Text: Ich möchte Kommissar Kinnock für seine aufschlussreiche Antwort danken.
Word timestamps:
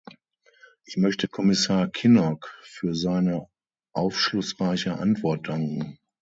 Ich 0.83 0.97
möchte 0.97 1.27
Kommissar 1.27 1.87
Kinnock 1.87 2.57
für 2.63 2.95
seine 2.95 3.47
aufschlussreiche 3.93 4.97
Antwort 4.97 5.47
danken. 5.47 5.99